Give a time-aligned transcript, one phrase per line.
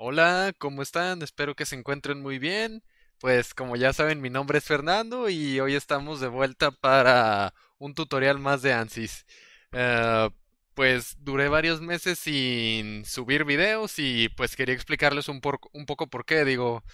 [0.00, 1.22] Hola, ¿cómo están?
[1.22, 2.84] Espero que se encuentren muy bien.
[3.18, 7.94] Pues como ya saben, mi nombre es Fernando y hoy estamos de vuelta para un
[7.94, 9.26] tutorial más de ANSYS.
[9.72, 10.30] Eh,
[10.74, 16.44] pues duré varios meses sin subir videos y pues quería explicarles un, poco por qué.
[16.44, 16.84] Digo,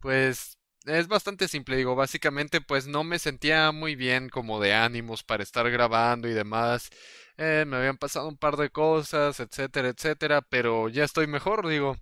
[0.00, 0.56] pues
[0.86, 1.76] es bastante simple.
[1.76, 6.32] Digo, básicamente pues no me sentía muy bien como de ánimos para estar grabando y
[6.32, 6.90] demás.
[7.38, 11.96] Eh, me habían pasado un par de cosas, etcétera, etcétera, pero ya estoy mejor, digo.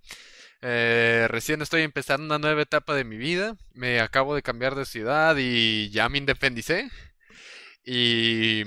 [0.61, 3.55] Eh, recién estoy empezando una nueva etapa de mi vida.
[3.73, 6.89] Me acabo de cambiar de ciudad y ya me independicé.
[7.85, 8.63] Y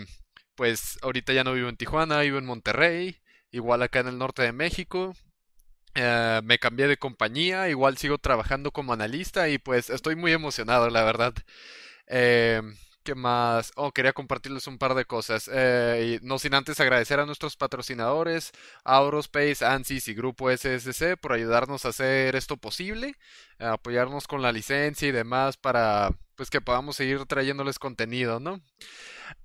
[0.56, 3.18] pues ahorita ya no vivo en Tijuana, vivo en Monterrey,
[3.50, 5.14] igual acá en el norte de México.
[5.94, 10.90] Eh, me cambié de compañía, igual sigo trabajando como analista y pues estoy muy emocionado,
[10.90, 11.34] la verdad.
[12.08, 12.62] Eh,
[13.04, 13.72] ¿qué más?
[13.76, 15.48] Oh, quería compartirles un par de cosas.
[15.52, 18.52] Eh, no sin antes agradecer a nuestros patrocinadores,
[18.84, 23.14] Aurospace, ANSYS y Grupo SSC por ayudarnos a hacer esto posible,
[23.58, 28.60] a apoyarnos con la licencia y demás para pues que podamos seguir trayéndoles contenido, ¿no?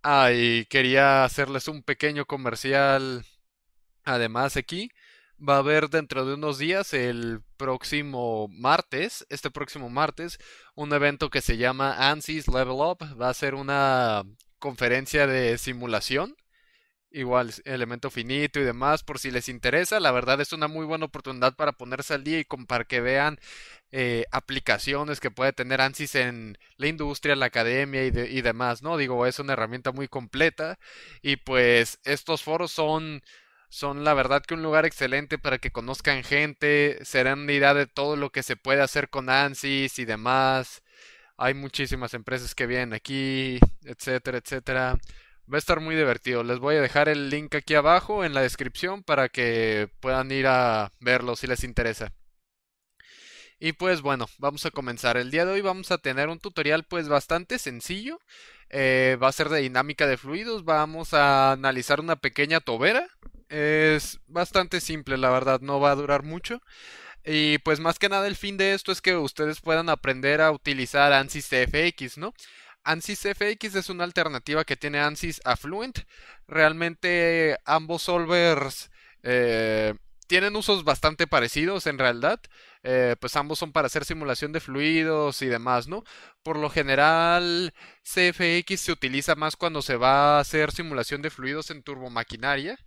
[0.03, 3.25] Ah, y quería hacerles un pequeño comercial
[4.09, 4.91] Además, aquí
[5.47, 10.37] va a haber dentro de unos días, el próximo martes, este próximo martes,
[10.75, 12.99] un evento que se llama ANSYS Level Up.
[13.19, 14.23] Va a ser una
[14.59, 16.35] conferencia de simulación,
[17.11, 19.99] igual elemento finito y demás, por si les interesa.
[19.99, 23.39] La verdad es una muy buena oportunidad para ponerse al día y para que vean
[23.91, 28.83] eh, aplicaciones que puede tener ANSYS en la industria, la academia y, de- y demás,
[28.83, 28.97] ¿no?
[28.97, 30.79] Digo, es una herramienta muy completa
[31.21, 33.21] y pues estos foros son
[33.69, 37.73] son la verdad que un lugar excelente para que conozcan gente, se den una idea
[37.73, 40.83] de todo lo que se puede hacer con ANSYS y demás.
[41.37, 44.97] Hay muchísimas empresas que vienen aquí, etcétera, etcétera.
[45.51, 46.43] Va a estar muy divertido.
[46.43, 50.47] Les voy a dejar el link aquí abajo en la descripción para que puedan ir
[50.47, 52.13] a verlo si les interesa.
[53.59, 55.17] Y pues bueno, vamos a comenzar.
[55.17, 58.19] El día de hoy vamos a tener un tutorial pues bastante sencillo.
[58.69, 60.65] Eh, va a ser de dinámica de fluidos.
[60.65, 63.07] Vamos a analizar una pequeña tobera.
[63.49, 66.61] Es bastante simple, la verdad, no va a durar mucho.
[67.25, 70.51] Y pues más que nada el fin de esto es que ustedes puedan aprender a
[70.51, 72.33] utilizar ANSYS FX, ¿no?
[72.83, 75.99] ANSYS FX es una alternativa que tiene ANSYS Affluent.
[76.47, 78.91] Realmente ambos solvers
[79.23, 79.95] eh,
[80.27, 82.39] tienen usos bastante parecidos en realidad.
[82.83, 86.03] Eh, pues ambos son para hacer simulación de fluidos y demás, ¿no?
[86.43, 87.73] Por lo general,
[88.03, 92.79] CFX se utiliza más cuando se va a hacer simulación de fluidos en turbomaquinaria.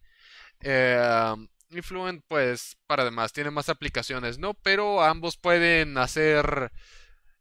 [0.63, 1.35] Eh,
[1.71, 4.55] Influent, pues, para demás, tiene más aplicaciones, ¿no?
[4.55, 6.71] Pero ambos pueden hacer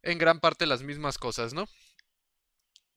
[0.02, 1.66] en gran parte las mismas cosas, ¿no?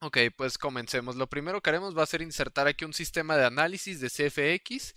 [0.00, 1.16] Ok, pues comencemos.
[1.16, 4.94] Lo primero que haremos va a ser insertar aquí un sistema de análisis de CFX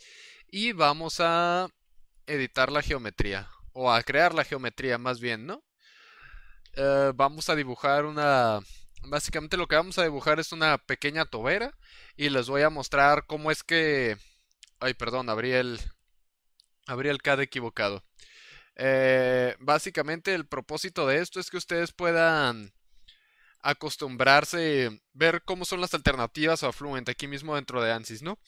[0.48, 1.68] y vamos a
[2.28, 5.64] editar la geometría, o a crear la geometría más bien, ¿no?
[6.74, 8.60] Eh, vamos a dibujar una...
[9.04, 11.74] Básicamente lo que vamos a dibujar es una pequeña tobera
[12.18, 14.18] y les voy a mostrar cómo es que...
[14.80, 15.80] Ay, perdón, abrí el,
[16.88, 18.04] abrí el CAD equivocado.
[18.76, 22.74] Eh, básicamente el propósito de esto es que ustedes puedan
[23.62, 28.40] acostumbrarse, ver cómo son las alternativas a Fluent aquí mismo dentro de ANSYS, ¿no?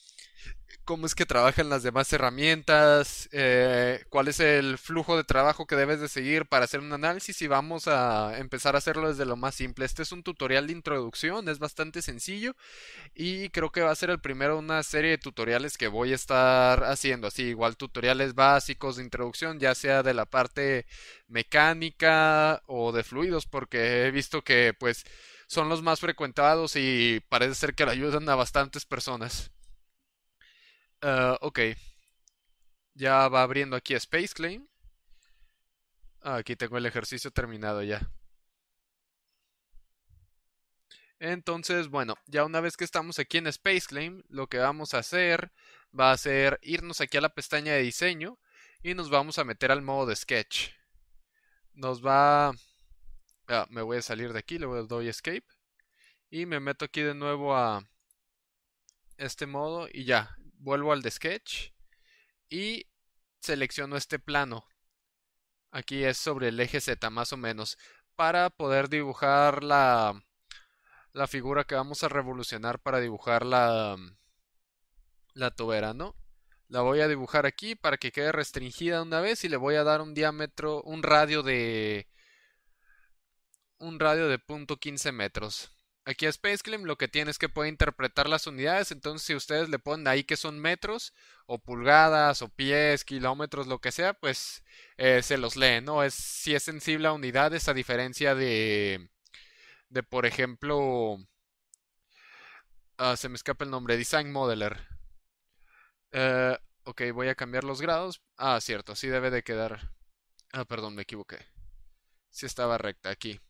[0.84, 5.76] Cómo es que trabajan las demás herramientas, eh, cuál es el flujo de trabajo que
[5.76, 9.36] debes de seguir para hacer un análisis y vamos a empezar a hacerlo desde lo
[9.36, 9.84] más simple.
[9.84, 12.54] Este es un tutorial de introducción, es bastante sencillo
[13.14, 16.12] y creo que va a ser el primero de una serie de tutoriales que voy
[16.12, 20.86] a estar haciendo, así igual tutoriales básicos de introducción, ya sea de la parte
[21.28, 25.04] mecánica o de fluidos, porque he visto que pues
[25.46, 29.50] son los más frecuentados y parece ser que le ayudan a bastantes personas.
[31.02, 31.58] Ah, ok,
[32.94, 34.66] ya va abriendo aquí Space Claim.
[36.22, 38.00] Ah, aquí tengo el ejercicio terminado ya.
[41.18, 44.98] Entonces, bueno, ya una vez que estamos aquí en Space Claim, lo que vamos a
[44.98, 45.52] hacer
[45.98, 48.38] va a ser irnos aquí a la pestaña de diseño
[48.82, 50.70] y nos vamos a meter al modo de sketch.
[51.74, 52.52] Nos va...
[53.48, 55.44] ah, me voy a salir de aquí, le doy escape
[56.30, 57.88] y me meto aquí de nuevo a
[59.16, 61.70] este modo y ya, vuelvo al de sketch
[62.48, 62.86] y
[63.40, 64.66] selecciono este plano.
[65.70, 67.78] Aquí es sobre el eje Z más o menos
[68.14, 70.22] para poder dibujar la,
[71.12, 73.96] la figura que vamos a revolucionar para dibujar la,
[75.34, 76.14] la tobera, ¿no?
[76.68, 79.84] La voy a dibujar aquí para que quede restringida una vez y le voy a
[79.84, 82.08] dar un diámetro, un radio de
[83.78, 85.72] un radio de punto .15 metros.
[86.04, 89.68] Aquí a SpaceClaim lo que tiene es que puede interpretar las unidades, entonces si ustedes
[89.68, 91.14] le ponen ahí que son metros
[91.46, 94.64] o pulgadas o pies, kilómetros, lo que sea, pues
[94.96, 96.02] eh, se los lee, ¿no?
[96.02, 99.10] Es, si es sensible a unidades a diferencia de,
[99.90, 101.18] de por ejemplo,
[102.98, 104.78] ah, se me escapa el nombre, Design Modeler.
[106.12, 108.22] Eh, ok, voy a cambiar los grados.
[108.36, 109.92] Ah, cierto, sí debe de quedar.
[110.52, 111.38] Ah, perdón, me equivoqué.
[112.30, 113.40] Sí estaba recta aquí.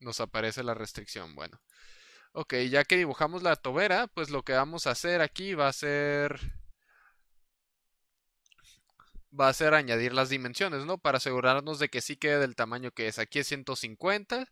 [0.00, 1.34] Nos aparece la restricción.
[1.34, 1.60] Bueno.
[2.34, 5.72] Ok, ya que dibujamos la tobera, pues lo que vamos a hacer aquí va a
[5.72, 6.40] ser...
[9.38, 10.98] Va a ser añadir las dimensiones, ¿no?
[10.98, 13.18] Para asegurarnos de que sí quede del tamaño que es.
[13.18, 14.46] Aquí es 150.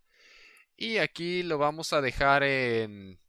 [0.77, 3.21] Y aquí lo vamos a dejar en...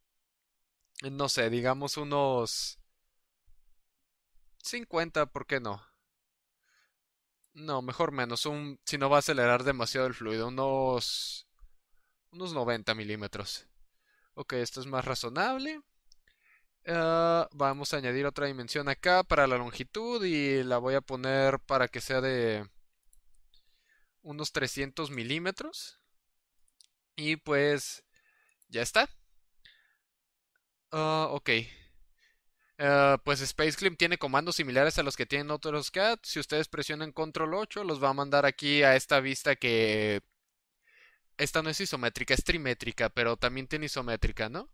[1.12, 2.80] no sé, digamos unos...
[4.64, 5.82] 50, ¿por qué no?
[7.54, 8.46] No, mejor menos.
[8.46, 10.48] Un, si no va a acelerar demasiado el fluido.
[10.48, 11.48] Unos...
[12.32, 13.68] Unos 90 milímetros.
[14.34, 15.82] Ok, esto es más razonable.
[16.88, 21.60] Ah, vamos a añadir otra dimensión acá para la longitud y la voy a poner
[21.60, 22.68] para que sea de
[24.24, 26.00] unos 300 milímetros.
[27.16, 28.04] Y pues
[28.70, 29.10] ya está.
[30.92, 31.50] Uh, ok.
[32.80, 36.20] Uh, pues SpaceClim tiene comandos similares a los que tienen otros CAD.
[36.24, 40.22] Si ustedes presionan Control 8, los va a mandar aquí a esta vista que
[41.42, 44.70] esta no es isométrica, es trimétrica, pero también tiene isométrica, ¿no?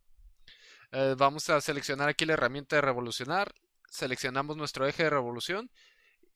[0.92, 3.56] Eh, vamos a seleccionar aquí la herramienta de revolucionar.
[3.90, 5.72] Seleccionamos nuestro eje de revolución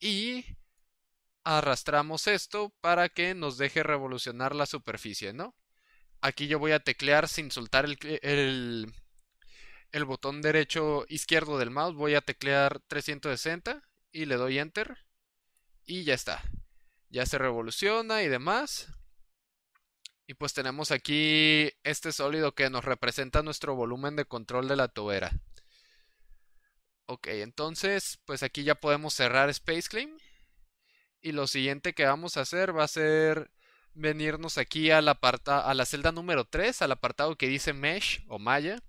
[0.00, 0.46] y
[1.44, 5.54] arrastramos esto para que nos deje revolucionar la superficie, ¿no?
[6.22, 8.90] Aquí yo voy a teclear sin soltar el, el,
[9.90, 11.94] el botón derecho izquierdo del mouse.
[11.94, 13.82] Voy a teclear 360
[14.12, 14.96] y le doy enter.
[15.84, 16.42] Y ya está.
[17.10, 18.88] Ya se revoluciona y demás.
[20.26, 24.88] Y pues tenemos aquí este sólido que nos representa nuestro volumen de control de la
[24.88, 25.32] tobera.
[27.06, 30.16] Ok, entonces pues aquí ya podemos cerrar SpaceClaim.
[31.20, 33.50] Y lo siguiente que vamos a hacer va a ser
[33.94, 38.38] venirnos aquí a la, a la celda número 3, al apartado que dice Mesh o
[38.38, 38.82] Maya.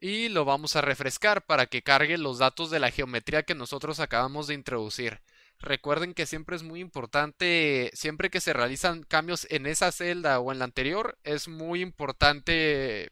[0.00, 3.98] Y lo vamos a refrescar para que cargue los datos de la geometría que nosotros
[3.98, 5.20] acabamos de introducir.
[5.60, 10.52] Recuerden que siempre es muy importante, siempre que se realizan cambios en esa celda o
[10.52, 13.10] en la anterior, es muy importante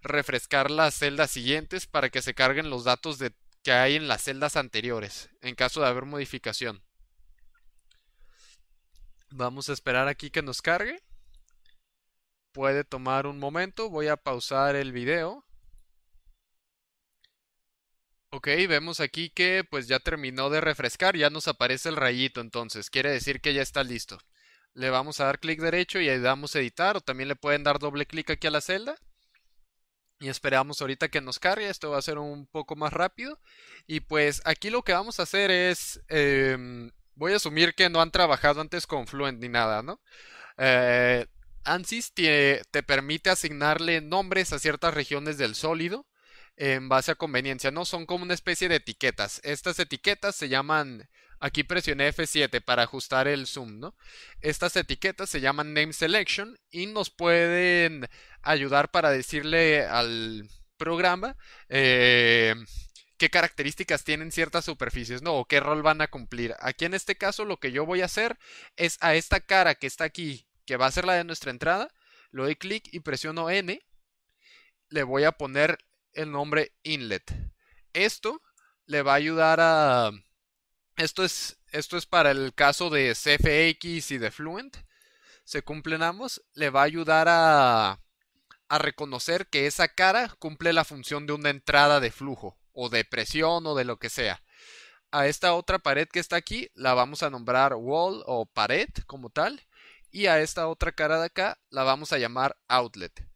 [0.00, 3.32] refrescar las celdas siguientes para que se carguen los datos de,
[3.62, 6.82] que hay en las celdas anteriores, en caso de haber modificación.
[9.30, 11.02] Vamos a esperar aquí que nos cargue.
[12.52, 15.44] Puede tomar un momento, voy a pausar el video.
[18.34, 22.88] Ok, vemos aquí que pues ya terminó de refrescar, ya nos aparece el rayito entonces,
[22.88, 24.18] quiere decir que ya está listo.
[24.74, 27.78] Le vamos a dar clic derecho y ahí damos editar o también le pueden dar
[27.78, 28.96] doble clic aquí a la celda.
[30.18, 33.38] Y esperamos ahorita que nos cargue, esto va a ser un poco más rápido.
[33.86, 38.00] Y pues aquí lo que vamos a hacer es, em, voy a asumir que no
[38.00, 40.00] han trabajado antes con Fluent ni nada, ¿no?
[40.58, 41.26] Eh,
[41.64, 46.06] ANSYS te permite asignarle nombres a ciertas regiones del sólido
[46.56, 47.84] en base a conveniencia, ¿no?
[47.84, 49.40] Son como una especie de etiquetas.
[49.44, 51.08] Estas etiquetas se llaman,
[51.40, 53.96] aquí presioné F7 para ajustar el zoom, ¿no?
[54.40, 58.08] Estas etiquetas se llaman name selection y nos pueden
[58.42, 61.36] ayudar para decirle al programa
[61.68, 62.54] eh,
[63.16, 65.34] qué características tienen ciertas superficies, ¿no?
[65.34, 66.54] O qué rol van a cumplir.
[66.60, 68.38] Aquí en este caso lo que yo voy a hacer
[68.76, 71.88] es a esta cara que está aquí, que va a ser la de nuestra entrada,
[72.32, 73.80] le doy clic y presiono N,
[74.88, 75.78] le voy a poner
[76.14, 77.24] el nombre inlet.
[77.92, 78.40] Esto
[78.86, 80.10] le va a ayudar a...
[80.96, 84.76] Esto es, esto es para el caso de CFX y de Fluent.
[85.44, 86.42] Se cumplen ambos.
[86.54, 88.00] Le va a ayudar a,
[88.68, 93.04] a reconocer que esa cara cumple la función de una entrada de flujo o de
[93.04, 94.42] presión o de lo que sea.
[95.10, 99.28] A esta otra pared que está aquí la vamos a nombrar wall o pared como
[99.30, 99.60] tal.
[100.10, 103.31] Y a esta otra cara de acá la vamos a llamar outlet.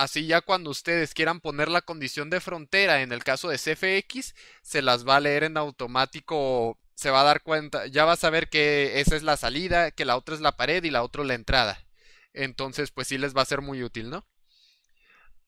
[0.00, 4.34] Así ya cuando ustedes quieran poner la condición de frontera en el caso de CFX,
[4.62, 8.16] se las va a leer en automático, se va a dar cuenta, ya va a
[8.16, 11.22] saber que esa es la salida, que la otra es la pared y la otra
[11.24, 11.86] la entrada.
[12.32, 14.26] Entonces, pues sí les va a ser muy útil, ¿no?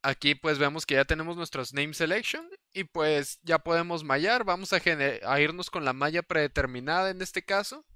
[0.02, 4.44] Aquí pues vemos que ya tenemos nuestros name selection y pues ya podemos mallar.
[4.44, 7.86] Vamos a, irnos con la malla predeterminada en este caso.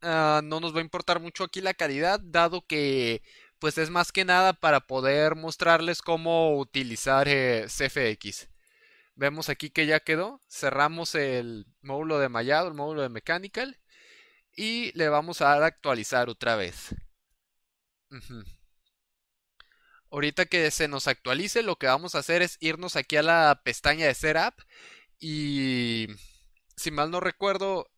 [0.00, 3.20] Ah, no nos va a importar mucho aquí la calidad, dado que
[3.60, 8.48] pues es más que nada para poder mostrarles cómo utilizar eh, CFX.
[9.14, 10.40] Vemos aquí que ya quedó.
[10.48, 13.78] Cerramos el módulo de mallado, el módulo de mechanical.
[14.56, 16.94] Y le vamos a dar a actualizar otra vez.
[20.10, 23.60] Ahorita que se nos actualice, lo que vamos a hacer es irnos aquí a la
[23.64, 24.54] pestaña de Setup
[25.20, 26.08] y
[26.76, 27.88] si mal no recuerdo,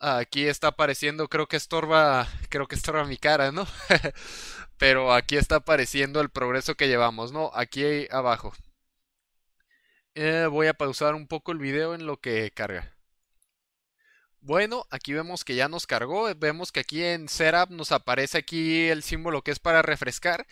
[0.00, 3.66] aquí está apareciendo, creo que estorba, creo que estorba mi cara, ¿no?
[4.82, 7.52] Pero aquí está apareciendo el progreso que llevamos, ¿no?
[7.54, 8.52] Aquí abajo.
[10.16, 12.92] Eh, voy a pausar un poco el video en lo que carga.
[14.40, 18.88] Bueno, aquí vemos que ya nos cargó, vemos que aquí en Setup nos aparece aquí
[18.88, 20.48] el símbolo que es para refrescar,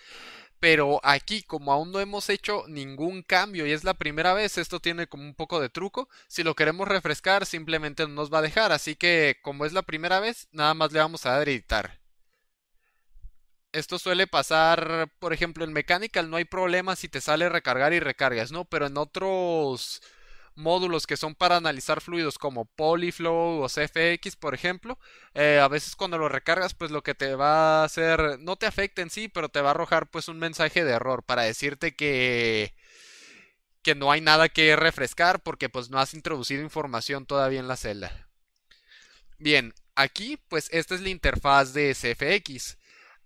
[0.61, 4.79] pero aquí como aún no hemos hecho ningún cambio y es la primera vez, esto
[4.79, 8.43] tiene como un poco de truco, si lo queremos refrescar simplemente no nos va a
[8.43, 12.00] dejar, así que como es la primera vez, nada más le vamos a dar editar.
[13.73, 18.01] Esto suele pasar, por ejemplo, en Mechanical no hay problema si te sale recargar y
[18.01, 18.65] recargas, ¿no?
[18.65, 20.03] Pero en otros
[20.57, 24.99] módulos que son para analizar fluidos como Polyflow o CFX, por ejemplo,
[25.35, 28.67] eh, a veces cuando lo recargas, pues lo que te va a hacer, no te
[28.67, 31.95] afecta en sí, pero te va a arrojar pues un mensaje de error para decirte
[31.95, 32.75] que
[33.83, 37.77] que no hay nada que refrescar porque pues no has introducido información todavía en la
[37.77, 38.29] celda.
[39.39, 42.77] Bien, aquí pues esta es la interfaz de CFX.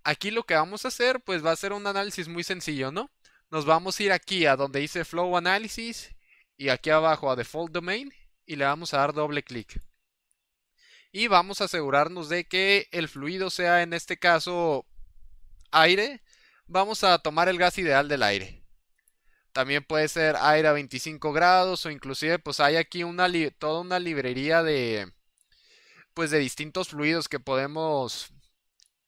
[0.07, 3.09] Aquí lo que vamos a hacer pues va a ser un análisis muy sencillo, ¿no?
[3.49, 6.13] Nos vamos a ir aquí a donde dice Flow Analysis
[6.57, 8.13] y aquí abajo a Default Domain
[8.45, 9.81] y le vamos a dar doble clic.
[11.11, 14.85] Y vamos a asegurarnos de que el fluido sea en este caso
[15.71, 16.21] aire.
[16.67, 18.63] Vamos a tomar el gas ideal del aire.
[19.53, 23.01] También puede ser aire a 25 grados o inclusive pues hay aquí
[23.57, 25.11] toda una librería de
[26.13, 28.34] pues de distintos fluidos que podemos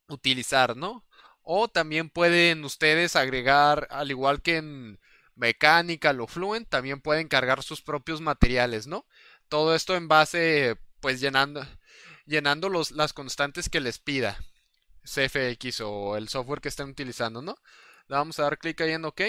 [0.08, 1.06] utilizar, ¿no?
[1.44, 5.00] O también pueden ustedes agregar, al igual que en
[5.36, 9.06] mecánica, o Fluent, también pueden cargar sus propios materiales, ¿no?
[9.50, 11.66] Todo esto en base, pues llenando,
[12.26, 14.38] llenando los, las constantes que les pida
[15.04, 17.58] CFX o el software que estén utilizando, ¿no?
[18.08, 19.22] Le vamos a dar clic ahí en OK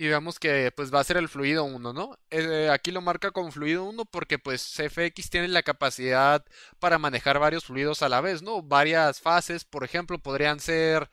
[0.00, 2.18] y vemos que pues va a ser el fluido 1, ¿no?
[2.30, 6.42] Eh, aquí lo marca con fluido 1 porque pues CFX tiene la capacidad
[6.78, 8.62] para manejar varios fluidos a la vez, ¿no?
[8.62, 11.10] Varias fases, por ejemplo, podrían ser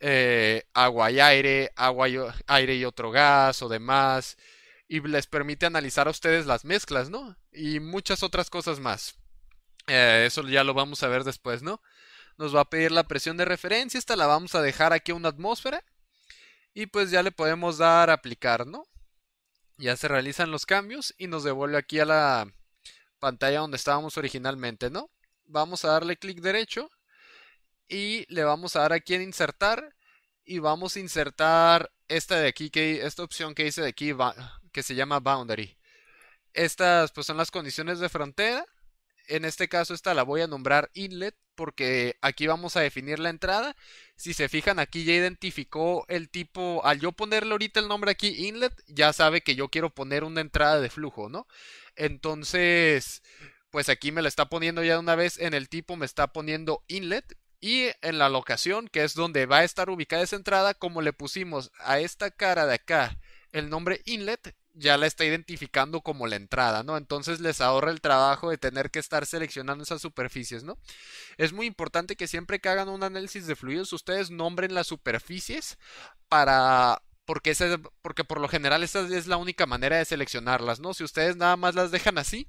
[0.00, 2.18] eh, agua y aire, agua y
[2.48, 4.36] aire y otro gas o demás,
[4.88, 7.34] y les permite analizar a ustedes las mezclas, ¿no?
[7.50, 9.16] Y muchas otras cosas más.
[9.86, 11.80] Eh, eso ya lo vamos a ver después, ¿no?
[12.36, 15.14] Nos va a pedir la presión de referencia, esta la vamos a dejar aquí a
[15.14, 15.82] una atmósfera
[16.78, 18.84] y pues ya le podemos dar aplicar, ¿no?
[19.78, 22.54] Ya se realizan los cambios y nos devuelve aquí a la
[23.18, 25.10] pantalla donde estábamos originalmente, ¿no?
[25.46, 26.88] Vamos a darle clic derecho
[27.88, 29.92] y le vamos a dar aquí en insertar
[30.44, 34.12] y vamos a insertar esta de aquí que esta opción que dice de aquí
[34.70, 35.76] que se llama boundary.
[36.52, 38.64] Estas pues son las condiciones de frontera.
[39.28, 43.30] En este caso esta la voy a nombrar inlet porque aquí vamos a definir la
[43.30, 43.76] entrada.
[44.16, 48.46] Si se fijan aquí ya identificó el tipo, al yo ponerle ahorita el nombre aquí
[48.46, 51.46] inlet, ya sabe que yo quiero poner una entrada de flujo, ¿no?
[51.96, 53.22] Entonces,
[53.70, 56.28] pues aquí me la está poniendo ya de una vez en el tipo me está
[56.28, 60.74] poniendo inlet y en la locación, que es donde va a estar ubicada esa entrada,
[60.74, 63.18] como le pusimos a esta cara de acá
[63.52, 66.96] el nombre inlet, ya la está identificando como la entrada, ¿no?
[66.96, 70.78] Entonces les ahorra el trabajo de tener que estar seleccionando esas superficies, ¿no?
[71.36, 75.78] Es muy importante que siempre que hagan un análisis de fluidos, ustedes nombren las superficies
[76.28, 77.54] para porque,
[78.00, 80.94] porque por lo general esa es la única manera de seleccionarlas, ¿no?
[80.94, 82.48] Si ustedes nada más las dejan así,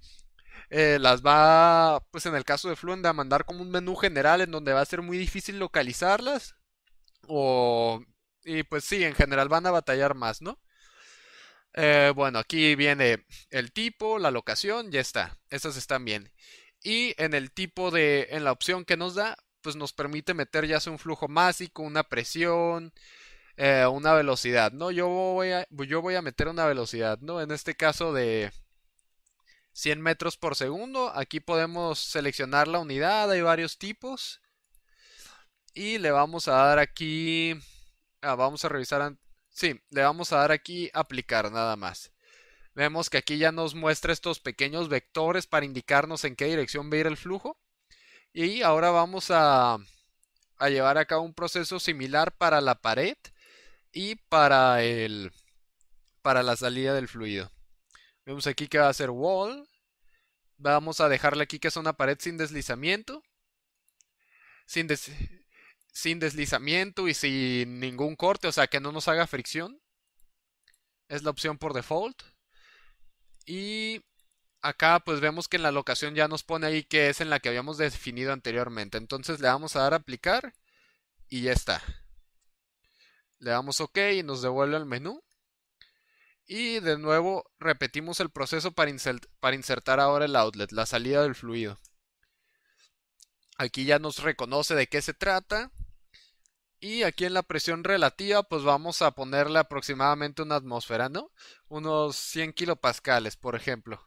[0.70, 4.42] eh, las va, pues en el caso de Fluent, a mandar como un menú general
[4.42, 6.56] en donde va a ser muy difícil localizarlas.
[7.28, 8.02] O,
[8.46, 10.60] y pues sí, en general van a batallar más, ¿no?
[11.74, 15.38] Eh, bueno, aquí viene el tipo, la locación, ya está.
[15.50, 16.32] Estas están bien.
[16.84, 20.66] Y en el tipo de, en la opción que nos da, pues nos permite meter
[20.68, 22.94] ya sea un flujo másico, una presión,
[23.58, 24.92] eh, una velocidad, ¿no?
[24.92, 27.42] Yo voy a, yo voy a meter una velocidad, ¿no?
[27.42, 28.52] En este caso de
[29.74, 31.12] 100 metros por segundo.
[31.16, 34.42] Aquí podemos seleccionar la unidad, hay varios tipos.
[35.74, 37.54] Y le vamos a dar aquí...
[38.22, 39.16] Ah, vamos a revisar...
[39.60, 42.14] Sí, le vamos a dar aquí aplicar nada más.
[42.76, 46.96] Vemos que aquí ya nos muestra estos pequeños vectores para indicarnos en qué dirección va
[46.96, 47.60] a ir el flujo.
[48.32, 49.78] Y ahora vamos a,
[50.62, 53.18] llevar a cabo un proceso similar para la pared
[53.92, 55.34] y para el
[56.22, 57.52] para la salida del fluido.
[58.26, 59.68] Vemos aquí que va a ser wall.
[60.56, 63.24] Vamos a dejarle aquí que es una pared sin deslizamiento.
[64.66, 64.88] Sin,
[65.92, 69.82] sin deslizamiento y sin ningún corte, o sea que no nos haga fricción.
[71.08, 72.22] Es la opción por default.
[73.46, 74.04] Y
[74.62, 77.40] acá pues vemos que en la locación ya nos pone ahí que es en la
[77.40, 78.98] que habíamos definido anteriormente.
[78.98, 80.54] Entonces le vamos a dar a aplicar
[81.30, 81.82] y ya está.
[83.40, 85.24] Le damos OK y nos devuelve al menú.
[86.46, 88.92] Y de nuevo repetimos el proceso para,
[89.40, 91.80] para insertar ahora el outlet, la salida del fluido.
[93.60, 95.70] Aquí ya nos reconoce de qué se trata.
[96.80, 101.32] Y aquí en la presión relativa, pues vamos a ponerle aproximadamente una atmósfera, ¿no?
[101.68, 104.02] Unos 100 kilopascales, por ejemplo.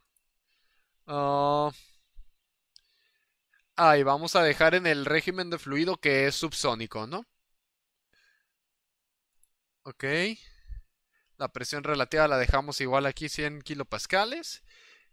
[1.06, 1.70] Ah,
[3.76, 7.26] ah, y vamos a dejar en el régimen de fluido que es subsónico, ¿no?
[9.84, 10.04] Ok.
[11.36, 14.62] La presión relativa la dejamos igual aquí 100 kilopascales.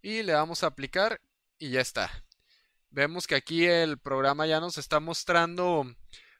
[0.02, 1.20] Y le vamos a aplicar
[1.58, 2.10] y ya está.
[2.92, 5.86] Vemos que aquí el programa ya nos está mostrando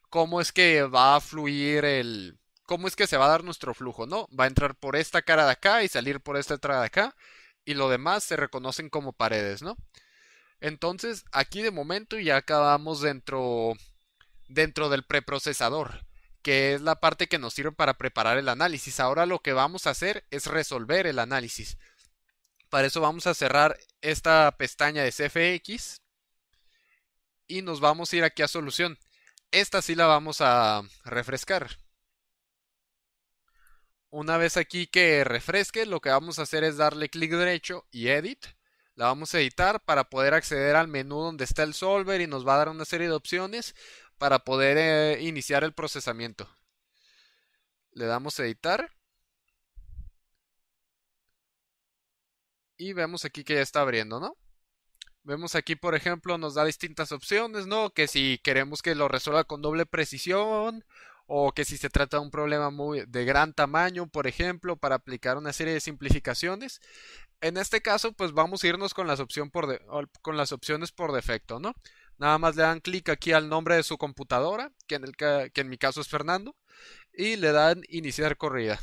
[0.08, 2.38] cómo es que va a fluir el...
[2.64, 4.26] cómo es que se va a dar nuestro flujo, ¿no?
[4.38, 7.16] Va a entrar por esta cara de acá y salir por esta cara de acá
[7.64, 9.76] y lo demás se reconocen como paredes, ¿no?
[10.60, 13.74] Entonces, aquí de momento ya acabamos dentro
[14.48, 16.04] dentro del preprocesador,
[16.42, 19.00] que es la parte que nos sirve para preparar el análisis.
[19.00, 21.78] Ahora lo que vamos a hacer es resolver el análisis.
[22.68, 26.02] Para eso vamos a cerrar esta pestaña de CFX
[27.50, 28.96] y nos vamos a ir aquí a solución.
[29.50, 31.68] Esta sí la vamos a refrescar.
[34.08, 38.08] Una vez aquí que refresque, lo que vamos a hacer es darle clic derecho y
[38.08, 38.46] edit.
[38.94, 42.46] La vamos a editar para poder acceder al menú donde está el solver y nos
[42.46, 43.74] va a dar una serie de opciones
[44.16, 46.48] para poder eh, iniciar el procesamiento.
[47.92, 48.92] Le damos a editar.
[52.76, 54.36] Y vemos aquí que ya está abriendo, ¿no?
[55.22, 57.90] Vemos aquí, por ejemplo, nos da distintas opciones, ¿no?
[57.90, 60.84] Que si queremos que lo resuelva con doble precisión
[61.26, 64.96] o que si se trata de un problema muy de gran tamaño, por ejemplo, para
[64.96, 66.80] aplicar una serie de simplificaciones.
[67.40, 69.20] En este caso, pues vamos a irnos con las,
[69.52, 69.80] por
[70.22, 71.74] con las opciones por defecto, ¿no?
[72.18, 75.50] Nada más le dan clic aquí al nombre de su computadora, que en, el que
[75.54, 76.56] en mi caso es Fernando,
[77.12, 78.80] y le dan iniciar corrida.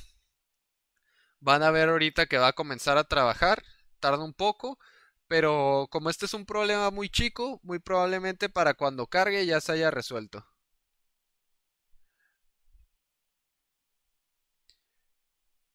[1.40, 3.64] Van a ver ahorita que va a comenzar a trabajar,
[4.00, 4.80] tarda un poco,
[5.28, 9.74] pero como este es un problema muy chico, muy probablemente para cuando cargue ya se
[9.74, 10.46] haya resuelto.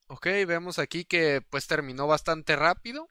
[0.09, 3.09] Ok, vemos aquí que pues terminó bastante rápido.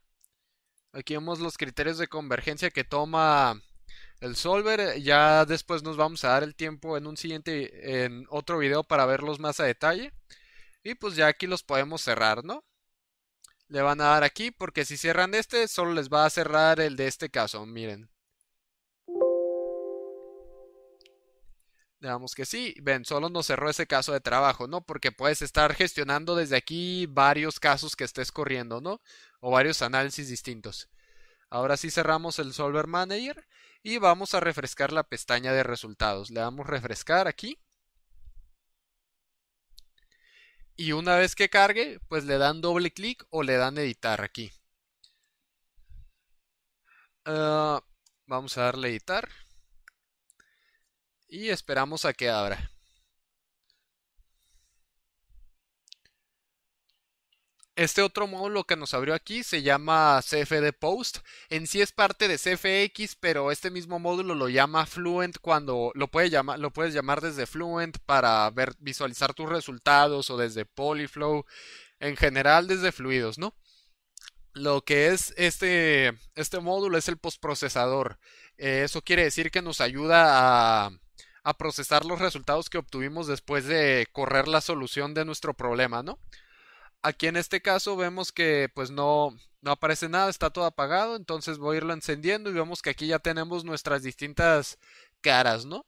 [0.94, 3.62] Aquí vemos los criterios de convergencia que toma
[4.22, 5.02] el solver.
[5.02, 9.06] Ya después nos vamos a dar el tiempo en un siguiente, en otro video para
[9.06, 10.14] verlos más a detalle.
[10.84, 12.64] Y pues ya aquí los podemos cerrar, ¿no?
[13.72, 16.98] Le van a dar aquí porque si cierran este solo les va a cerrar el
[16.98, 18.10] de este caso, miren.
[22.02, 24.82] Digamos que sí, ven, solo nos cerró ese caso de trabajo, ¿no?
[24.82, 29.00] Porque puedes estar gestionando desde aquí varios casos que estés corriendo, ¿no?
[29.40, 30.90] O varios análisis distintos.
[31.50, 33.48] Ahora sí cerramos el Solver Manager
[33.84, 36.30] y vamos a refrescar la pestaña de resultados.
[36.30, 37.58] Le damos refrescar aquí.
[40.76, 44.52] Y una vez que cargue, pues le dan doble clic o le dan editar aquí.
[47.26, 47.82] Ah,
[48.28, 49.30] vamos a darle editar
[51.28, 52.71] y esperamos a que abra.
[57.76, 61.20] Este otro módulo que nos abrió aquí se llama CFD Post.
[61.50, 66.10] En sí es parte de CFX, pero este mismo módulo lo llama Fluent cuando lo,
[66.10, 71.46] puedes llamar desde Fluent para visualizar tus resultados o desde Polyflow.
[72.02, 73.56] En general desde fluidos, ¿no?
[74.54, 78.20] Lo que es este, este módulo es el postprocesador.
[78.58, 80.92] Eh, eso quiere decir que nos ayuda a,
[81.44, 86.20] a procesar los resultados que obtuvimos después de correr la solución de nuestro problema, ¿no?
[87.04, 91.58] Aquí en este caso vemos que pues no, no aparece nada, está todo apagado, entonces
[91.58, 94.78] voy a irlo encendiendo y vemos que aquí ya tenemos nuestras distintas
[95.22, 95.86] caras, ¿no?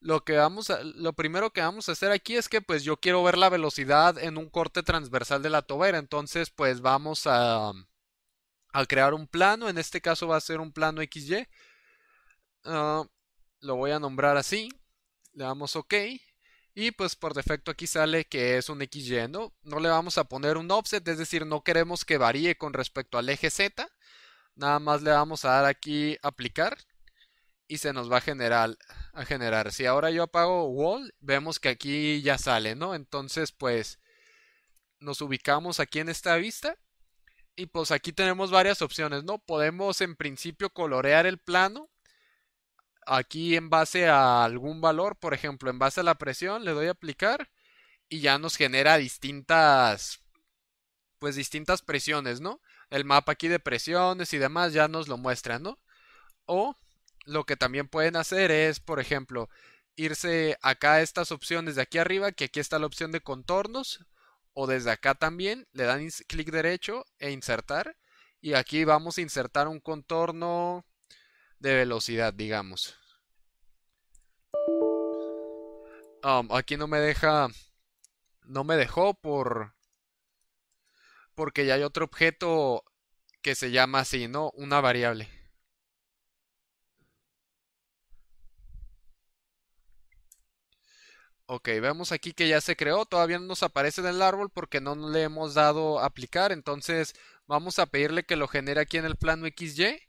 [0.00, 2.96] Lo que vamos a, lo primero que vamos a hacer aquí es que pues yo
[2.98, 7.72] quiero ver la velocidad en un corte transversal de la tobera, entonces pues vamos a,
[8.72, 11.46] a crear un plano, en este caso va a ser un plano XY,
[12.64, 13.04] ah,
[13.60, 14.70] lo voy a nombrar así,
[15.34, 15.94] le damos OK
[16.80, 19.52] y pues por defecto aquí sale que es un XY, ¿no?
[19.62, 23.18] No le vamos a poner un offset, es decir, no queremos que varíe con respecto
[23.18, 23.86] al eje Z.
[24.54, 26.78] Nada más le vamos a dar aquí aplicar
[27.68, 28.76] y se nos va a generar,
[29.12, 29.72] a generar.
[29.72, 32.94] Si ahora yo apago wall, vemos que aquí ya sale, ¿no?
[32.94, 33.98] Entonces pues
[35.00, 36.76] nos ubicamos aquí en esta vista
[37.56, 39.38] y pues aquí tenemos varias opciones, ¿no?
[39.38, 41.90] Podemos en principio colorear el plano
[43.10, 46.86] aquí en base a algún valor, por ejemplo, en base a la presión, le doy
[46.86, 47.50] a aplicar
[48.08, 50.22] y ya nos genera distintas,
[51.18, 52.60] pues distintas presiones, ¿no?
[52.88, 55.80] El mapa aquí de presiones y demás ya nos lo muestra, ¿no?
[56.46, 56.76] O
[57.26, 59.50] lo que también pueden hacer es, por ejemplo,
[59.96, 64.06] irse acá a estas opciones de aquí arriba, que aquí está la opción de contornos,
[64.52, 67.96] o desde acá también, le dan clic derecho e insertar,
[68.40, 70.86] y aquí vamos a insertar un contorno
[71.58, 72.99] de velocidad, digamos.
[76.22, 77.48] Aquí no me deja,
[78.44, 79.74] no me dejó por,
[81.34, 82.84] porque ya hay otro objeto
[83.42, 84.50] que se llama así, ¿no?
[84.54, 85.28] Una variable.
[91.46, 94.80] Ok, vemos aquí que ya se creó, todavía no nos aparece en el árbol porque
[94.80, 97.14] no le hemos dado aplicar, entonces
[97.46, 100.00] vamos a pedirle que lo genere aquí en el plano XY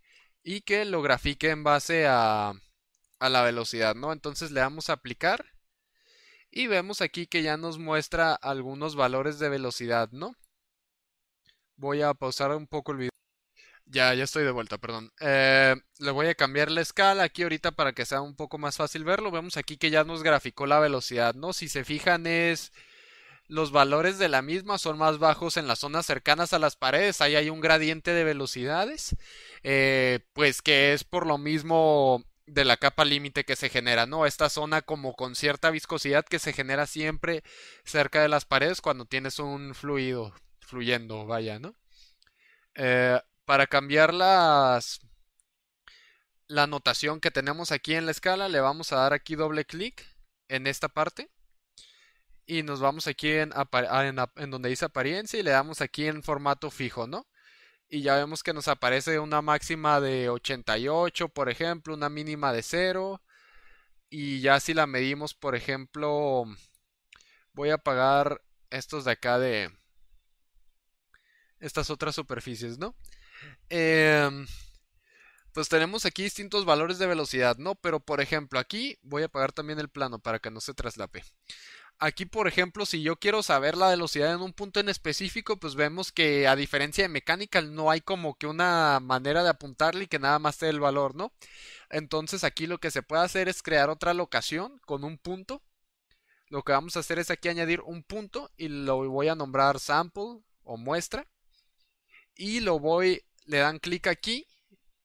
[0.43, 2.53] y que lo grafique en base a,
[3.19, 4.13] a la velocidad, ¿no?
[4.13, 5.45] Entonces le damos a aplicar
[6.51, 10.35] y vemos aquí que ya nos muestra algunos valores de velocidad, ¿no?
[11.77, 13.11] Voy a pausar un poco el video.
[13.85, 15.11] Ya, ya estoy de vuelta, perdón.
[15.19, 18.77] Eh, le voy a cambiar la escala aquí ahorita para que sea un poco más
[18.77, 19.31] fácil verlo.
[19.31, 21.53] Vemos aquí que ya nos graficó la velocidad, ¿no?
[21.53, 22.71] Si se fijan es...
[23.47, 27.19] Los valores de la misma son más bajos en las zonas cercanas a las paredes.
[27.19, 29.17] Ahí hay un gradiente de velocidades.
[29.63, 34.25] Eh, pues que es por lo mismo de la capa límite que se genera, ¿no?
[34.25, 37.43] Esta zona como con cierta viscosidad que se genera siempre
[37.85, 41.75] cerca de las paredes cuando tienes un fluido fluyendo, vaya, ¿no?
[42.75, 44.99] Eh, para cambiar las,
[46.47, 50.05] la notación que tenemos aquí en la escala, le vamos a dar aquí doble clic
[50.49, 51.31] en esta parte
[52.45, 56.69] y nos vamos aquí en, en, donde dice apariencia y le damos aquí en formato
[56.69, 57.27] fijo, ¿no?
[57.93, 62.63] Y ya vemos que nos aparece una máxima de 88, por ejemplo, una mínima de
[62.63, 63.21] 0.
[64.09, 66.45] Y ya si la medimos, por ejemplo,
[67.51, 69.69] voy a apagar estos de acá de
[71.59, 72.95] estas otras superficies, ¿no?
[73.67, 74.47] Em,
[75.53, 77.75] pues tenemos aquí distintos valores de velocidad, ¿no?
[77.75, 81.25] Pero por ejemplo, aquí voy a apagar también el plano para que no se traslape.
[82.03, 85.75] Aquí, por ejemplo, si yo quiero saber la velocidad en un punto en específico, pues
[85.75, 90.07] vemos que a diferencia de Mechanical no hay como que una manera de apuntarle y
[90.07, 91.31] que nada más te dé el valor, ¿no?
[91.91, 95.61] Entonces aquí lo que se puede hacer es crear otra locación con un punto.
[96.47, 99.79] Lo que vamos a hacer es aquí añadir un punto y lo voy a nombrar
[99.79, 101.27] sample o muestra.
[102.35, 104.47] Y lo voy, le dan clic aquí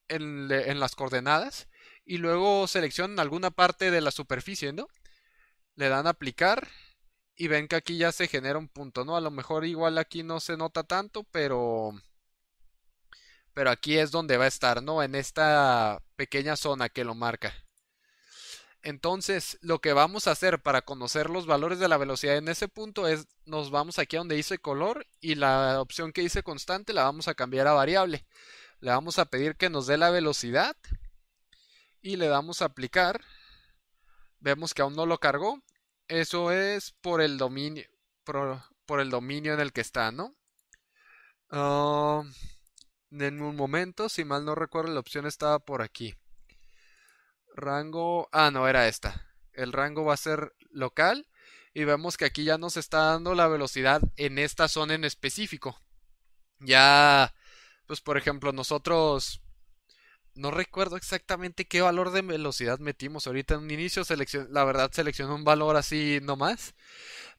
[0.08, 1.68] en, en las coordenadas
[2.06, 4.88] y luego seleccionan alguna parte de la superficie, ¿no?
[5.74, 6.66] Le dan aplicar
[7.36, 9.16] y ven que aquí ya se genera un punto, ¿no?
[9.16, 11.92] A lo mejor igual aquí no se nota tanto, pero
[13.54, 15.02] pero aquí es donde va a estar, ¿no?
[15.02, 17.54] En esta pequeña zona que lo marca.
[18.82, 22.68] Entonces, lo que vamos a hacer para conocer los valores de la velocidad en ese
[22.68, 26.92] punto es nos vamos aquí a donde dice color y la opción que dice constante
[26.92, 28.26] la vamos a cambiar a variable.
[28.80, 30.76] Le vamos a pedir que nos dé la velocidad
[32.02, 33.22] y le damos a aplicar.
[34.38, 35.62] Vemos que aún no lo cargó
[36.08, 37.84] eso es por el dominio,
[38.24, 40.34] por, el dominio en el que está, ¿no?
[41.50, 42.22] Ah,
[43.10, 46.14] en un momento, si mal no recuerdo, la opción estaba por aquí.
[47.54, 49.26] Rango, ah, no, era esta.
[49.52, 51.26] El rango va a ser local
[51.72, 55.80] y vemos que aquí ya nos está dando la velocidad en esta zona en específico.
[56.58, 57.34] Ya,
[57.86, 59.42] pues por ejemplo, nosotros
[60.36, 64.02] no recuerdo exactamente qué valor de velocidad metimos ahorita en un inicio.
[64.50, 66.74] la verdad seleccionó un valor así nomás.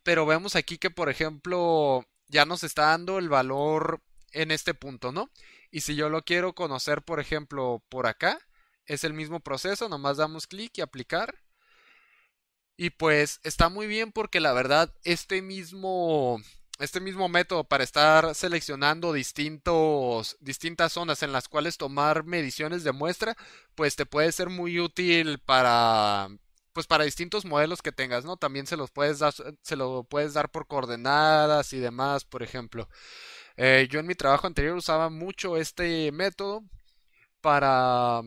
[0.04, 5.12] Pero vemos aquí que, por ejemplo, ya nos está dando el valor en este punto,
[5.12, 5.32] ¿no?
[5.72, 8.40] Y si yo lo quiero conocer, por ejemplo, por acá,
[8.86, 11.36] es el mismo proceso, nomás damos clic y aplicar.
[12.78, 16.40] Y pues está muy bien porque la verdad este mismo
[16.80, 22.92] este mismo método para estar seleccionando distintos, distintas zonas en las cuales tomar mediciones de
[22.92, 23.36] muestra,
[23.76, 26.30] pues te puede ser muy útil para,
[26.74, 28.38] pues para distintos modelos que tengas, ¿no?
[28.38, 32.88] También se los puedes dar, se lo puedes dar por coordenadas y demás, por ejemplo.
[33.58, 36.64] Eh, yo en mi trabajo anterior usaba mucho este método
[37.42, 38.22] para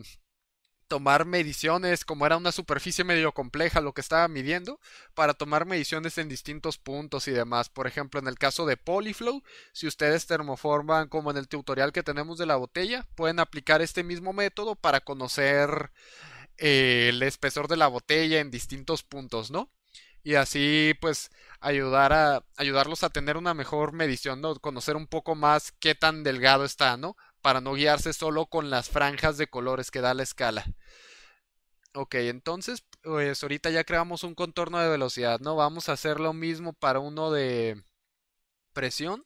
[0.91, 4.77] tomar mediciones, como era una superficie medio compleja lo que estaba midiendo,
[5.13, 7.69] para tomar mediciones en distintos puntos y demás.
[7.69, 12.03] Por ejemplo, en el caso de Polyflow, si ustedes termoforman como en el tutorial que
[12.03, 15.93] tenemos de la botella, pueden aplicar este mismo método para conocer
[16.57, 19.71] eh, el espesor de la botella en distintos puntos, ¿no?
[20.23, 21.29] Y así pues
[21.61, 24.55] ayudar a ayudarlos a tener una mejor medición, ¿no?
[24.55, 27.15] Conocer un poco más qué tan delgado está, ¿no?
[27.41, 30.65] Para no guiarse solo con las franjas de colores que da la escala.
[31.93, 35.55] Ok, entonces, pues ahorita ya creamos un contorno de velocidad, ¿no?
[35.55, 37.83] Vamos a hacer lo mismo para uno de
[38.73, 39.25] presión.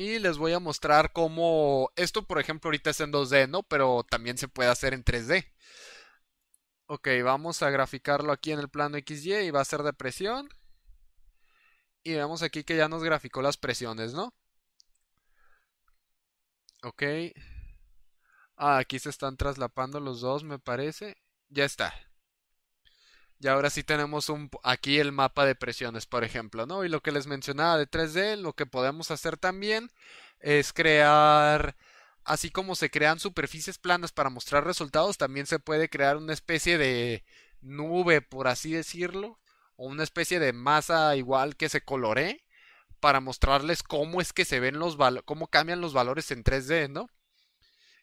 [0.00, 3.62] y les voy a mostrar cómo esto, por ejemplo, ahorita es en 2D, ¿no?
[3.62, 5.52] Pero también se puede hacer en 3D.
[6.86, 10.48] Ok, vamos a graficarlo aquí en el plano XY y va a ser de presión.
[12.02, 14.34] Y vemos aquí que ya nos graficó las presiones, ¿no?
[16.82, 17.02] Ok.
[18.56, 21.16] Ah, aquí se están traslapando los dos, me parece.
[21.48, 21.92] Ya está.
[23.40, 26.84] Y ahora sí tenemos un, aquí el mapa de presiones, por ejemplo, ¿no?
[26.84, 29.90] Y lo que les mencionaba de 3D, lo que podemos hacer también
[30.40, 31.74] es crear,
[32.24, 36.76] así como se crean superficies planas para mostrar resultados, también se puede crear una especie
[36.78, 37.24] de
[37.62, 39.39] nube, por así decirlo,
[39.86, 42.44] una especie de masa igual que se coloree
[43.00, 46.90] para mostrarles cómo es que se ven los valores, cómo cambian los valores en 3D,
[46.90, 47.06] ¿no?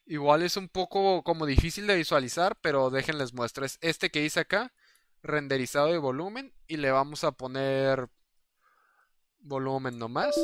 [0.05, 3.65] Igual es un poco como difícil de visualizar, pero déjenles muestro.
[3.65, 4.73] Es este que hice acá
[5.21, 8.09] renderizado de volumen y le vamos a poner
[9.39, 10.35] volumen nomás.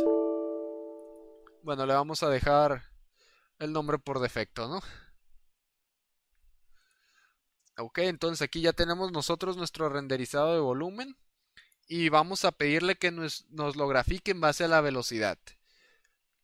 [1.64, 2.84] Bueno, le vamos a dejar
[3.58, 4.82] el nombre por defecto, ¿no?
[7.78, 11.18] Ok, entonces aquí ya tenemos nosotros nuestro renderizado de volumen
[11.88, 15.38] y vamos a pedirle que nos, lo grafique en base a la velocidad.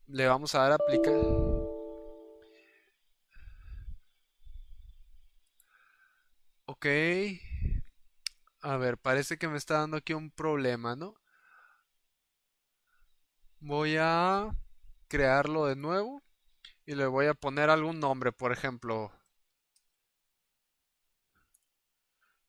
[0.08, 1.16] Le vamos a dar a aplicar.
[6.66, 6.86] Ok.
[8.62, 11.16] A ver, parece que me está dando aquí un problema, ¿no?
[13.60, 14.50] Voy a
[15.08, 16.22] crearlo de nuevo
[16.86, 19.12] y le voy a poner algún nombre, por ejemplo,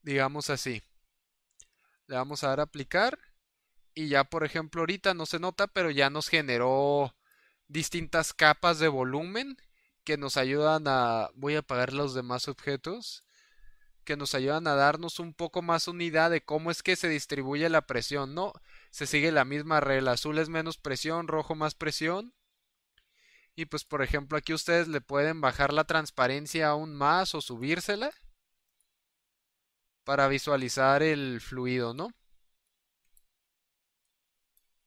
[0.02, 0.82] digamos así.
[2.10, 3.16] Le vamos a dar a aplicar
[3.94, 7.14] y ya, por ejemplo, ahorita no se nota, pero ya nos generó
[7.68, 9.56] distintas capas de volumen
[10.02, 11.28] que nos ayudan a...
[11.34, 13.22] Voy a apagar los demás objetos
[14.02, 17.68] que nos ayudan a darnos un poco más unidad de cómo es que se distribuye
[17.68, 18.54] la presión, ¿no?
[18.90, 22.34] Se sigue la misma regla, azul es menos presión, rojo más presión.
[23.54, 28.10] Y pues por ejemplo aquí ustedes le pueden bajar la transparencia aún más o subírsela
[30.04, 32.10] para visualizar el fluido, ¿no?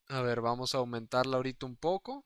[0.08, 2.24] A ver, vamos a aumentarla ahorita un poco.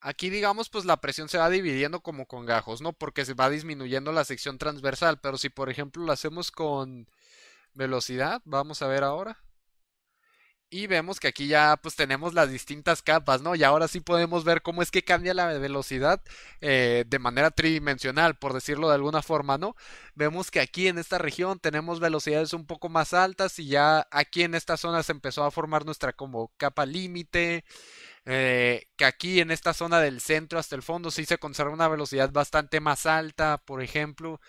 [0.00, 2.92] Aquí digamos pues la presión se va dividiendo como con gajos, ¿no?
[2.92, 7.08] Porque se va disminuyendo la sección transversal, pero si por ejemplo lo hacemos con
[7.74, 9.38] velocidad, vamos a ver ahora.
[10.74, 13.54] Y vemos que aquí ya pues tenemos las distintas capas, ¿no?
[13.54, 16.20] Y ahora sí podemos ver cómo es que cambia la velocidad
[16.60, 19.76] eh, de manera tridimensional, por decirlo de alguna forma, ¿no?
[20.16, 24.42] Vemos que aquí en esta región tenemos velocidades un poco más altas y ya aquí
[24.42, 27.64] en esta zona se empezó a formar nuestra como capa límite.
[28.26, 31.88] Eh, que aquí en esta zona del centro hasta el fondo sí se conserva una
[31.88, 34.40] velocidad bastante más alta, por ejemplo.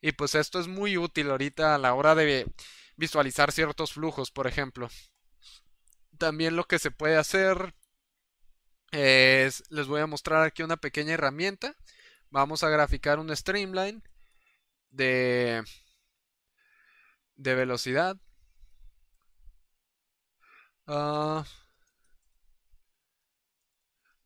[0.00, 2.46] Y pues esto es muy útil ahorita a la hora de
[2.96, 4.88] visualizar ciertos flujos, por ejemplo.
[6.18, 7.74] También lo que se puede hacer
[8.92, 11.76] es, les voy a mostrar aquí una pequeña herramienta.
[12.30, 14.02] Vamos a graficar un streamline
[14.90, 15.62] de,
[17.36, 18.16] de velocidad.
[20.86, 21.44] Ah,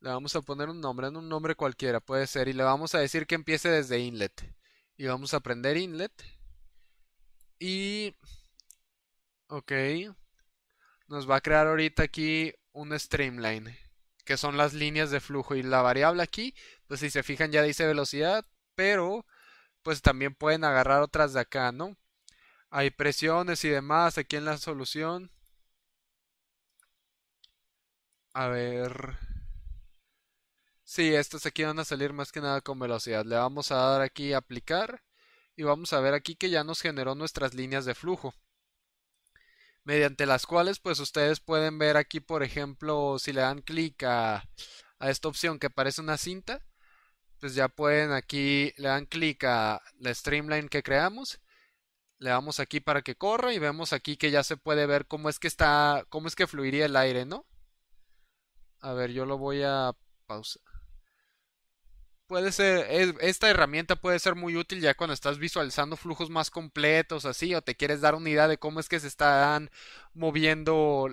[0.01, 2.98] le vamos a poner un nombre, un nombre cualquiera, puede ser, y le vamos a
[3.01, 4.33] decir que empiece desde inlet.
[4.96, 6.12] Y vamos a aprender inlet.
[7.61, 8.14] Y...
[9.48, 9.72] Ok.
[11.09, 13.77] Nos va a crear ahorita aquí un streamline,
[14.25, 15.55] que son las líneas de flujo.
[15.55, 16.55] Y la variable aquí,
[16.87, 18.44] pues si se fijan ya dice velocidad,
[18.75, 19.27] pero
[19.83, 21.97] pues también pueden agarrar otras de acá, ¿no?
[22.71, 25.31] Hay presiones y demás aquí en la solución.
[28.35, 29.16] A ver...
[30.85, 33.25] Sí, estos aquí van a salir más que nada con velocidad.
[33.25, 35.03] Le vamos a dar aquí aplicar
[35.57, 38.35] y vamos a ver aquí que ya nos generó nuestras líneas de flujo.
[39.88, 44.44] Mediante las cuales pues ustedes pueden ver aquí por ejemplo si le dan clic a,
[44.98, 46.62] a esta opción que parece una cinta
[47.40, 51.40] pues ya pueden aquí le dan clic a la streamline que creamos
[52.18, 55.31] le damos aquí para que corra y vemos aquí que ya se puede ver cómo
[55.31, 57.46] es que está cómo es que fluiría el aire no
[58.81, 59.92] a ver yo lo voy a
[60.27, 60.67] pausar
[62.28, 62.86] puede ser,
[63.20, 67.62] esta herramienta puede ser muy útil ya cuando estás visualizando flujos más completos, así, o
[67.62, 69.70] te quieres dar una idea de cómo es que se están
[70.14, 71.08] moviendo,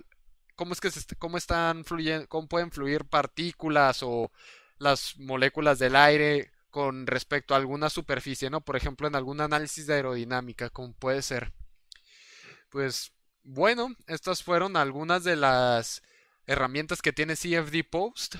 [0.56, 4.32] cómo es que se, cómo están fluyendo, cómo pueden fluir partículas o
[4.78, 8.62] las moléculas del aire con respecto a alguna superficie, ¿no?
[8.62, 11.54] Por ejemplo, en algún análisis de aerodinámica, como puede ser.
[12.70, 16.04] Pues bueno, estas fueron algunas de las
[16.46, 18.36] herramientas que tiene CFD Post.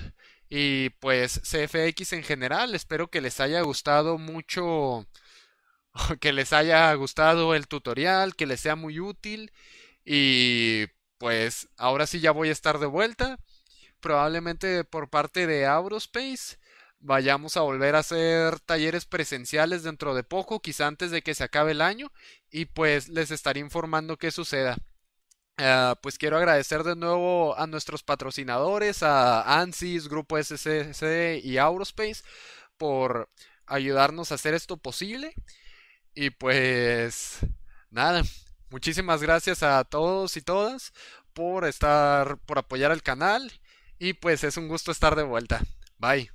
[0.48, 5.06] Y pues CFX en general, espero que les haya gustado mucho,
[6.20, 9.52] que les haya gustado el tutorial, que les sea muy útil.
[10.04, 10.86] Y
[11.18, 13.38] pues ahora sí ya voy a estar de vuelta
[14.00, 16.58] probablemente por parte de Aurospace
[17.00, 21.44] vayamos a volver a hacer talleres presenciales dentro de poco, quizá antes de que se
[21.44, 22.12] acabe el año,
[22.50, 24.76] y pues les estaré informando qué suceda.
[25.58, 32.22] Ah, pues quiero agradecer de nuevo a nuestros patrocinadores, a ANSYS, Grupo SCC y Aurospace,
[32.76, 33.30] por
[33.66, 35.34] ayudarnos a hacer esto posible.
[36.14, 37.38] Y pues
[37.90, 38.22] nada,
[38.70, 40.92] muchísimas gracias a todos y todas
[41.34, 43.52] por estar, por apoyar el canal.
[43.98, 45.62] Y pues es un gusto estar de vuelta.
[45.98, 46.30] Bye.